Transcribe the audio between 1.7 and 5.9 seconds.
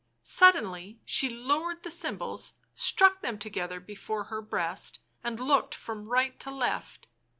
the cymbals, struck them together before her breast, and looked